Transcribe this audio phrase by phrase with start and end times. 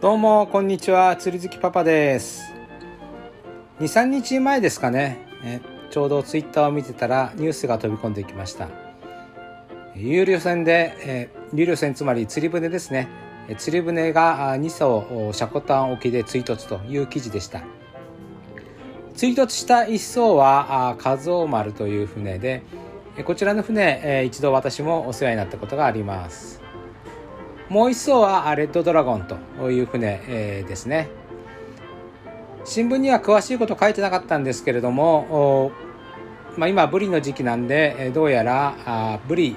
[0.00, 1.14] どうもこんにちは。
[1.16, 2.54] 釣り好きパパです。
[3.80, 5.18] 23日前ですかね。
[5.44, 8.68] えちょうどツイッターを見てたらニュースが飛び込んできました。
[9.94, 13.08] 有料船で、え有料船つまり釣り船ですね。
[13.58, 17.60] 釣り船が2艘シャコタン沖で追突という記事でした。
[19.14, 22.62] 追突した1艘は和夫丸という船で
[23.26, 26.69] こちらの船一度私もお世話になったことがあります。
[27.70, 31.08] もう一艘はレッドドラゴンという船、えー、ですね。
[32.64, 35.70] 新聞には詳しいこと書いてなかったんですけれども、
[36.56, 39.56] まあ、今ブリの時期なんでどうやらあブリ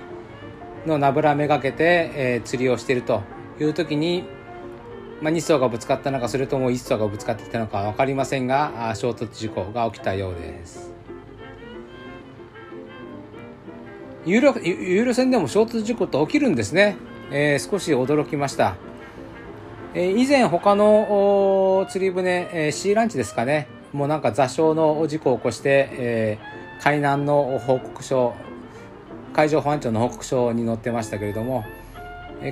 [0.86, 3.24] のナブラめがけて、えー、釣りをしていると
[3.60, 4.26] いう時に、
[5.20, 10.94] まあ、2艘がぶつかったのかそれとも1艘がぶつかってきたのか分かりませんが衝突事故が起きたようです。
[14.26, 14.54] 有料
[15.14, 16.96] 船でも衝突事故って起きるんですね。
[17.36, 18.76] えー、少し驚きました。
[19.96, 28.36] えー、以前他の釣り船、えー、シーランチですかね、もうなんか座礁の事故を起こして、えー、海難の報告書、
[29.34, 31.66] 海上保安庁の報告書に載ってましたけれども、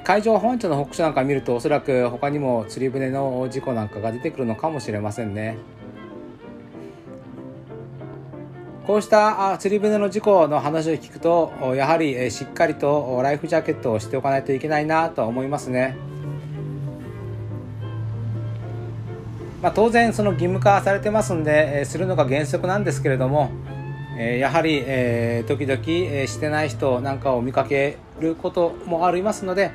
[0.04, 5.58] 海上保安庁の報告書なんか見るとおそらく他にも釣り船の事故なんかが出てくるのかもしれませんね。
[8.92, 15.96] こうした釣り船の事故の話を聞くとやはりしっかりとライフジャケットをしておかないといけないなと思いますね。
[19.62, 23.52] まあ、当然その義務化されてますんでするのが原則なんですけれども
[24.18, 24.82] やはり
[25.48, 25.82] 時々
[26.28, 29.72] してない人なんかを見かけることもありますので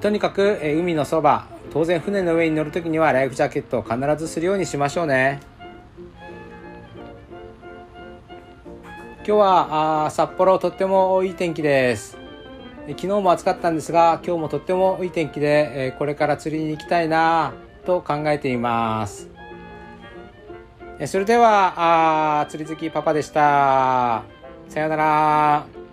[0.00, 5.52] とにかく海のそば当然船の上に乗る時にはライフジャケットを必ずするようにしましょうね。
[9.26, 12.18] 今日はあ札幌とってもいい天気です。
[12.86, 17.54] 昨日も暑かったんですが今日もとってもいい天気で、えこれから釣りに行きたいな
[17.86, 19.30] と考えています。
[21.06, 24.24] それではあ釣り好きパパでした。
[24.68, 25.83] さようなら。